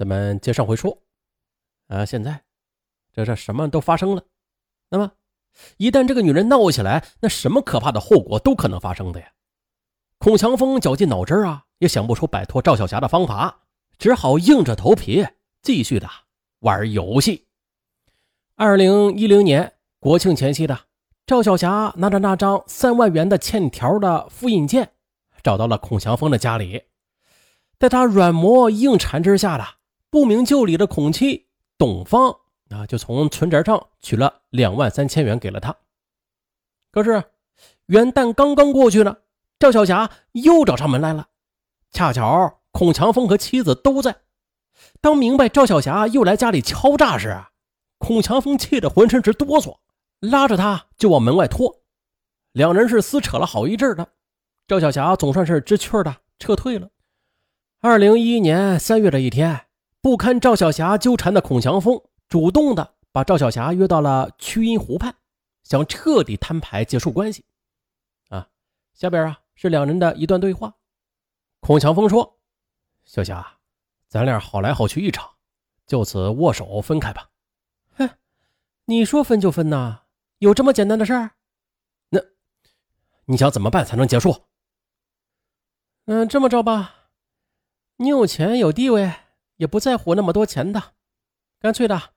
[0.00, 0.96] 咱们接上回说，
[1.88, 2.42] 啊，现在
[3.12, 4.24] 这这什么都发生了，
[4.88, 5.12] 那么
[5.76, 9.30] 一旦这个女人闹起来，那什么可怕的后果都可能发生的呀。
[10.16, 13.64] 孔祥峰绞尽脑汁啊，也想不出摆脱赵小霞的方法，
[13.98, 15.26] 只好硬着头皮
[15.60, 16.08] 继续的
[16.60, 17.46] 玩游戏。
[18.54, 20.86] 二零一零年国庆前夕的，
[21.26, 24.94] 赵小霞拿着那张三万元的欠条的复印件，
[25.42, 26.84] 找到了孔祥峰的家里，
[27.78, 29.66] 在他软磨硬缠之下的，
[30.10, 31.46] 不明就里的孔妻
[31.78, 32.36] 董芳
[32.70, 35.76] 啊，就从存折上取了两万三千元给了他。
[36.90, 37.22] 可是
[37.86, 39.16] 元旦刚刚过去呢。
[39.58, 41.28] 赵小霞又找上门来了，
[41.90, 44.22] 恰巧孔强峰和妻子都在。
[45.02, 47.38] 当明白赵小霞又来家里敲诈时，
[47.98, 49.76] 孔强峰气得浑身直哆嗦，
[50.20, 51.82] 拉着她就往门外拖。
[52.52, 54.08] 两人是撕扯了好一阵的，
[54.66, 56.88] 赵小霞总算是知趣的撤退了。
[57.80, 59.66] 二零一一年三月的一天，
[60.00, 65.14] 不堪赵小霞纠缠的孔祥峰主动的把赵小霞约到了曲阴湖畔，
[65.62, 67.44] 想彻底摊牌结束关系。
[68.28, 68.48] 啊，
[68.94, 69.40] 下边啊。
[69.62, 70.74] 是两人的一段对话。
[71.60, 72.38] 孔祥峰说
[73.04, 73.58] ：“小霞，
[74.08, 75.32] 咱俩好来好去一场，
[75.86, 77.28] 就此握手分开吧。
[77.98, 78.08] ”“哼，
[78.86, 80.04] 你说分就分呐？
[80.38, 81.32] 有这么简单的事儿？
[82.08, 82.20] 那
[83.26, 84.46] 你想怎么办才能结束
[86.06, 87.10] ？”“嗯，这么着吧，
[87.96, 89.12] 你有钱有地位，
[89.60, 90.94] 也不在乎那么多钱的，
[91.60, 92.14] 干脆的，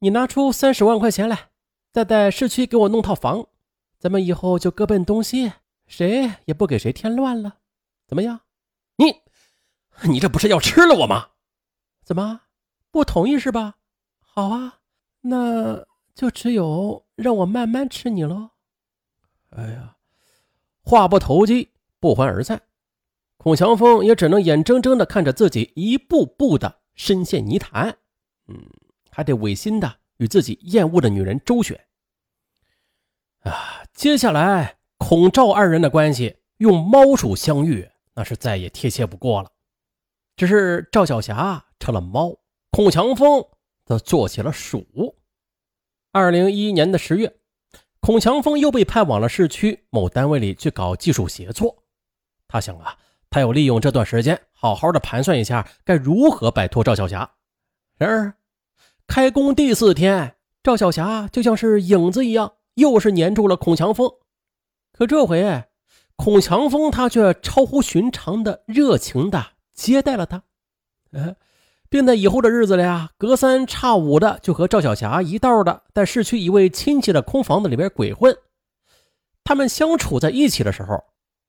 [0.00, 1.50] 你拿出三十万块钱来，
[1.92, 3.46] 再在市区给我弄套房，
[3.96, 5.52] 咱们以后就各奔东西。”
[5.86, 7.58] 谁也不给谁添乱了，
[8.08, 8.40] 怎么样？
[8.96, 9.20] 你，
[10.08, 11.28] 你这不是要吃了我吗？
[12.02, 12.40] 怎么
[12.90, 13.74] 不同意是吧？
[14.18, 14.80] 好啊，
[15.20, 18.50] 那就只有让我慢慢吃你喽。
[19.50, 19.96] 哎呀，
[20.82, 22.62] 话不投机不欢而散，
[23.44, 27.94] 孔祥峰也只能眼睁睁的看着自己一步步的深陷泥潭，
[28.48, 28.58] 嗯，
[29.10, 31.78] 还得违心的与自己厌恶的女人周旋。
[33.40, 34.78] 啊，接下来。
[34.96, 39.52] 孔赵二人的关系用猫鼠相遇，那是再也贴切不过了。
[40.36, 42.38] 只是赵小霞成了猫，
[42.70, 43.44] 孔强峰
[43.84, 45.14] 则做起了鼠。
[46.12, 47.36] 二零一一年的十月，
[48.00, 51.84] 孔强峰又被派往了市区某单位里去搞技术协作。
[52.48, 52.96] 他想啊，
[53.34, 57.32] 他要利用这段时间好好的盘算一下该如何摆脱赵小霞。
[57.98, 58.34] 然而，
[59.08, 64.08] 开工第四天，赵小霞就像是影子一样，又是黏住了孔强峰。
[64.92, 65.64] 可这回，
[66.14, 70.44] 孔强峰他却超乎寻常的热情的接待了他，
[71.10, 71.34] 呃，
[71.88, 78.36] 并在以后的日子里啊，隔三差五的就和赵小霞一道的在市区一位亲戚的空房子里边鬼混。
[79.42, 81.02] 他们相处在一起的时候，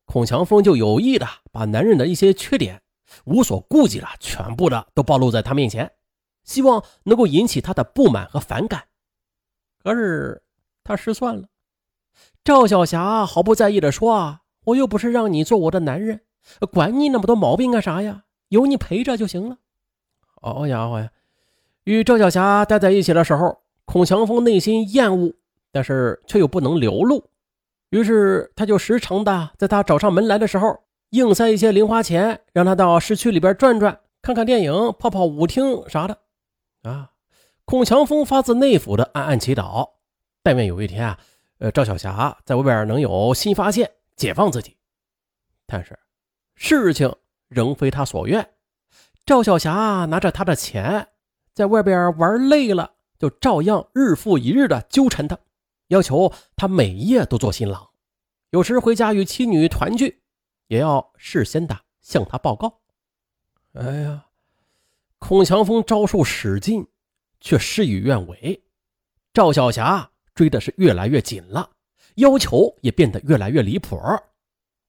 [0.06, 2.82] 孔强峰就有意的把男人的一些缺点
[3.26, 5.92] 无所顾忌了全部的都暴露在他面前，
[6.44, 8.86] 希望能够引起他的不满和反感。
[9.84, 10.44] 可是
[10.84, 11.48] 他失算了。
[12.44, 16.22] 赵小霞毫不在意地说：“啊我又不是让你做我的男人，
[16.72, 18.24] 管你那么多毛病干啥呀？
[18.50, 19.58] 有你陪着就行了。”
[20.42, 21.12] 好家伙呀！
[21.84, 25.34] 与赵小霞待在一起的时候，孔强峰内心厌恶，
[25.72, 27.30] 但是却又不能流露，
[27.90, 36.18] 于是他就时常的在他找上门来的时候，硬塞一些零花钱，让他到市区里边转转，看看电影，泡泡舞厅啥的。
[36.84, 37.12] 啊！
[37.64, 39.90] 孔强峰发自内腑的暗暗祈祷，
[40.44, 41.20] 但愿有一天啊。
[41.58, 44.76] 呃，赵小霞在外边能有新发现，解放自己。
[45.66, 45.98] 但是
[46.54, 47.16] 事情
[47.48, 48.48] 仍非他所愿。
[49.26, 51.08] 赵小霞拿着他的钱，
[51.54, 55.40] 在外边玩累了，就照样日复一日的纠缠他，
[55.88, 57.90] 要求他每夜都做新郎。
[58.52, 60.22] 有时回家与妻女团聚，
[60.68, 62.82] 也要事先的向他报告。
[63.74, 64.26] 哎呀，
[65.20, 66.88] 孔祥峰招数使尽，
[67.40, 68.64] 却事与愿违。
[69.34, 70.12] 赵小霞。
[70.36, 71.72] 追的是越来越紧了，
[72.16, 73.98] 要求也变得越来越离谱。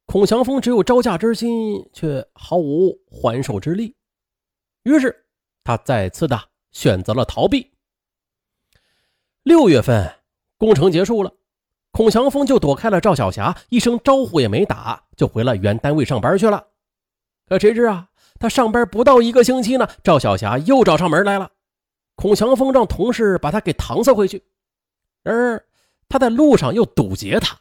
[0.04, 3.94] 孔祥峰只有招架之心，却毫无还手之力。
[4.82, 5.24] 于是
[5.62, 6.36] 他再次的
[6.72, 7.72] 选择了逃避。
[9.44, 10.12] 六月份
[10.58, 11.32] 工程结束了，
[11.92, 16.66] 孔祥峰就躲开了赵小霞，一声招呼也没打，就回了原单位上班去了。
[17.46, 18.08] 可谁知啊，
[18.38, 21.50] 他上班不到一个星期呢，赵小霞又找上门来了。
[22.14, 24.42] 孔祥峰让同事把他给搪塞回去。
[25.22, 25.64] 然而，
[26.08, 27.58] 他在路上又堵截他，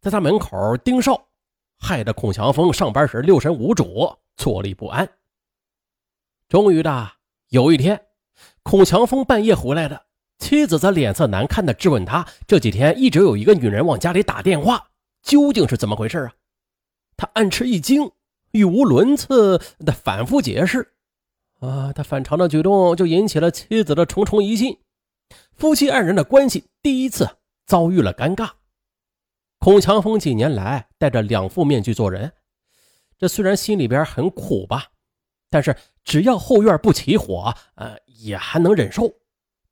[0.00, 1.28] 在他门口盯梢，
[1.78, 5.08] 害得孔祥峰上班时六神无主，坐立不安。
[6.48, 7.12] 终于的
[7.48, 8.04] 有一天，
[8.62, 10.06] 孔祥峰半夜回来的，
[10.42, 14.88] 妻子则脸色难看的质问他：这几天一直有一个女人往家里打电话，
[15.22, 16.32] 究竟是怎么回事啊？
[17.16, 18.10] 他暗吃一惊，
[18.50, 20.94] 语无伦次的反复解释
[21.60, 24.76] ：“啊，他反常的举动就引起了妻子的重重疑心，
[25.54, 28.50] 夫妻二人的关系第一次遭遇了尴尬。
[29.58, 32.32] 孔强峰几年来戴着两副面具做人，
[33.16, 34.86] 这虽然心里边很苦吧，
[35.48, 39.08] 但是只要后院不起火，呃，也还能忍受。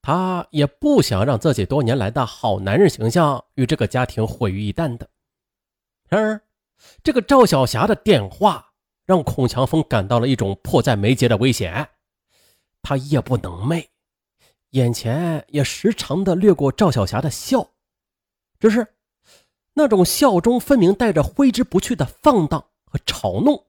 [0.02, 5.08] 他也不想让自己多年来的好男人形象与这个家庭毁于一旦的。
[6.08, 6.40] 然而，
[7.02, 8.72] 这个赵小霞的电话
[9.04, 11.88] 让孔强峰感到了一种迫在眉睫的危险。
[12.82, 13.88] 他夜不能寐，
[14.70, 17.68] 眼前也时常的掠过赵小霞的笑，
[18.58, 18.86] 只是。
[19.74, 23.66] 那种笑中分明带着挥之不去的放荡和嘲弄，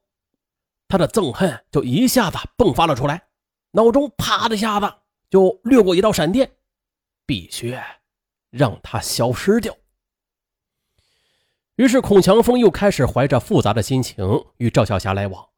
[0.87, 3.27] 他的憎恨就一下子迸发了出来，
[3.71, 4.91] 脑中啪的一下子
[5.31, 6.51] 就掠过一道闪电，
[7.25, 7.75] 必须
[8.51, 9.75] 让他消失掉。
[11.77, 15.49] 于是，孔强峰又开始怀着复杂的心情与赵小霞来往。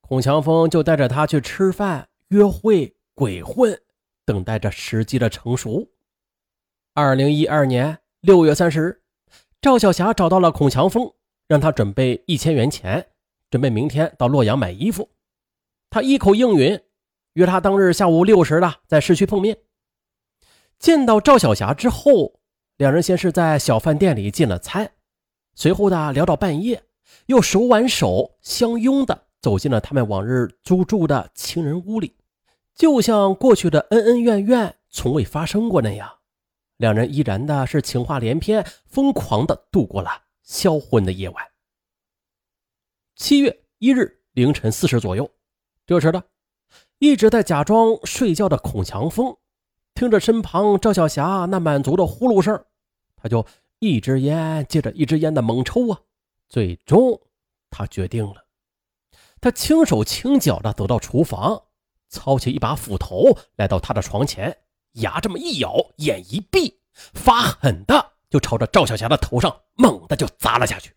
[0.00, 3.80] 孔强峰就带着她去吃饭、约会、鬼混，
[4.24, 5.88] 等待着时机的成熟。
[6.94, 9.02] 二零一二年六月三十日。
[9.60, 11.12] 赵小霞找到了孔强峰，
[11.48, 13.08] 让他准备一千元钱，
[13.50, 15.10] 准备明天到洛阳买衣服。
[15.90, 16.80] 他一口应允，
[17.36, 19.58] 约他当日下午六时了，在市区碰面。
[20.78, 22.40] 见到赵小霞之后，
[22.78, 24.92] 两人先是在小饭店里进了餐，
[25.54, 26.84] 随后的聊到半夜，
[27.26, 32.16] 又手挽手相拥的走进了他们往日租住的情人屋里，
[32.74, 36.10] 就像过去的恩恩怨怨从未发生过那样。
[36.78, 41.44] 两人依然的是情话连篇，疯狂的度过了销魂的夜晚。
[43.14, 45.30] 七月一日凌晨四时左右，
[45.86, 46.22] 这时的
[46.98, 49.36] 一直在假装睡觉的孔强峰，
[49.94, 52.64] 听着身旁赵小霞那满足的呼噜声，
[53.16, 53.46] 他就
[53.78, 56.00] 一支烟接着一支烟的猛抽啊。
[56.48, 57.20] 最终，
[57.68, 58.46] 他决定了，
[59.40, 61.64] 他轻手轻脚的走到厨房，
[62.08, 64.56] 操起一把斧头，来到他的床前。
[64.92, 70.94] 牙这么一咬，眼一闭，发狠的就朝着赵小霞的头上猛的就砸了下去。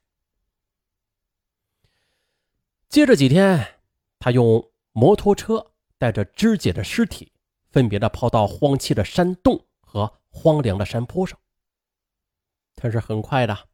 [2.87, 3.75] 接着几天，
[4.17, 7.31] 他用摩托车带着肢解的尸体，
[7.69, 11.37] 分别的抛到荒弃的山洞和荒凉的山坡上。
[12.73, 13.67] 但是很快的，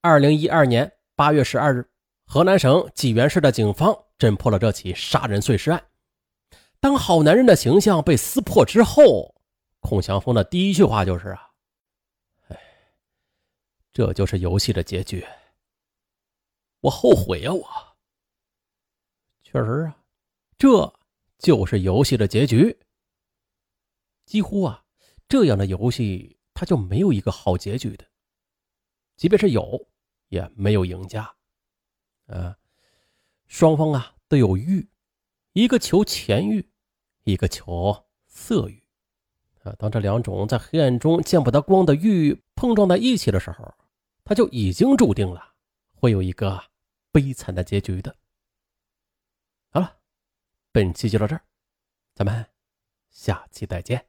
[0.00, 1.90] 二零一二年八月十二日，
[2.24, 5.84] 河南省济源市的警方侦破了这起杀人碎尸案。
[6.78, 9.34] 当好男人的形象被撕破之后，
[9.80, 11.50] 孔祥峰的第一句话就是：“啊，
[12.48, 12.60] 哎，
[13.92, 15.26] 这就是游戏的结局。
[16.80, 17.66] 我后悔呀，我。
[19.42, 19.96] 确实啊，
[20.58, 20.92] 这
[21.38, 22.76] 就是游戏的结局。
[24.24, 24.84] 几乎啊，
[25.28, 28.04] 这样的游戏它就没有一个好结局的，
[29.16, 29.86] 即便是有，
[30.28, 31.34] 也没有赢家。
[32.26, 32.56] 啊，
[33.46, 34.88] 双方啊都有欲，
[35.52, 36.66] 一个求钱欲，
[37.24, 38.82] 一个求色欲。”
[39.64, 43.74] 啊，当这两种在黑暗中见不得光的欲碰撞在一起的时候，
[44.22, 45.54] 他就已经注定了
[45.94, 46.62] 会有一个
[47.10, 48.14] 悲惨的结局的。
[50.74, 51.40] 本期就到这儿，
[52.16, 52.44] 咱们
[53.08, 54.08] 下期再见。